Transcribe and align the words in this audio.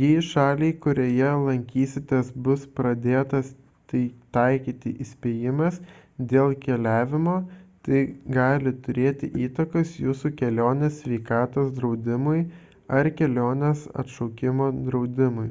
jei 0.00 0.18
šaliai 0.24 0.74
kurioje 0.82 1.30
lankysitės 1.44 2.28
bus 2.48 2.66
pradėtas 2.76 3.48
taikyti 4.36 4.92
įspėjimas 5.04 5.80
dėl 6.34 6.54
keliavimo 6.66 7.34
tai 7.88 8.02
gali 8.38 8.74
turėti 8.86 9.30
įtakos 9.48 9.96
jūsų 10.04 10.32
kelionės 10.42 10.94
sveikatos 11.06 11.72
draudimui 11.80 12.40
ar 13.00 13.10
kelionės 13.22 13.84
atšaukimo 14.04 14.70
draudimui 14.90 15.50